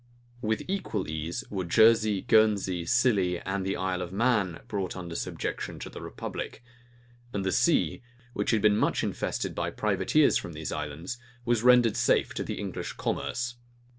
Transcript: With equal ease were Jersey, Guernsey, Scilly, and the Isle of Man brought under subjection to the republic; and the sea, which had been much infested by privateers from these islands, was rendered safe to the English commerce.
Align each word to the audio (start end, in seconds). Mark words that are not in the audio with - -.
With 0.41 0.63
equal 0.67 1.07
ease 1.07 1.43
were 1.51 1.63
Jersey, 1.63 2.23
Guernsey, 2.23 2.87
Scilly, 2.87 3.39
and 3.41 3.63
the 3.63 3.75
Isle 3.77 4.01
of 4.01 4.11
Man 4.11 4.61
brought 4.67 4.95
under 4.97 5.13
subjection 5.13 5.77
to 5.77 5.91
the 5.91 6.01
republic; 6.01 6.63
and 7.33 7.45
the 7.45 7.51
sea, 7.51 8.01
which 8.33 8.49
had 8.49 8.63
been 8.63 8.77
much 8.77 9.03
infested 9.03 9.53
by 9.53 9.69
privateers 9.69 10.37
from 10.37 10.53
these 10.53 10.71
islands, 10.71 11.19
was 11.45 11.61
rendered 11.61 11.95
safe 11.95 12.33
to 12.33 12.43
the 12.43 12.55
English 12.57 12.93
commerce. 12.93 13.57